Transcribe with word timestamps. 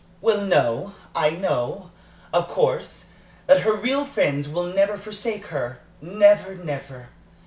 "Well, 0.19 0.41
no. 0.43 0.95
I 1.13 1.29
know, 1.29 1.91
of 2.33 2.47
course, 2.47 3.09
that 3.45 3.61
her 3.61 3.73
real 3.73 4.03
friends 4.03 4.49
will 4.49 4.63
never 4.63 4.97
forsake 4.97 5.45
her 5.53 5.77
never, 6.01 6.55
never! 6.55 7.09